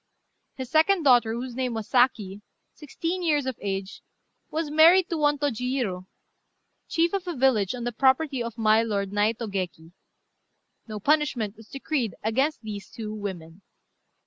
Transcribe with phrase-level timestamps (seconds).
[0.55, 2.41] His second daughter, whose name was Saki,
[2.73, 4.01] sixteen years of age,
[4.49, 6.07] was married to one Tôjiurô,
[6.87, 9.91] chief of a village on the property of my lord Naitô Geki.
[10.87, 13.61] No punishment was decreed against these two women.